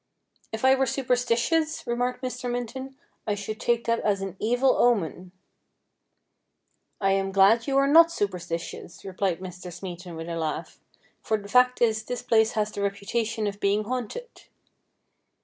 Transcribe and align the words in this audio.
'If 0.51 0.65
I 0.65 0.73
were 0.73 0.87
superstitious,' 0.87 1.85
remarked 1.85 2.23
Mr. 2.23 2.49
Minton,' 2.49 2.97
I 3.27 3.35
should 3.35 3.59
take 3.59 3.83
that 3.85 3.99
as 3.99 4.19
an 4.23 4.35
evil 4.39 4.75
omen.'' 4.77 5.31
I 6.99 7.11
am 7.11 7.31
glad 7.31 7.67
you 7.67 7.77
are 7.77 7.85
not 7.85 8.09
superstitious,' 8.11 9.05
replied 9.05 9.41
Mr. 9.41 9.71
Smeaton 9.71 10.15
with 10.15 10.27
a 10.27 10.37
laugh,' 10.39 10.79
for 11.21 11.37
the 11.37 11.47
fact 11.47 11.83
is 11.83 12.01
this 12.05 12.23
place 12.23 12.53
has 12.53 12.71
the 12.71 12.81
reputation 12.81 13.45
of 13.45 13.59
being 13.59 13.83
haunted.' 13.83 14.45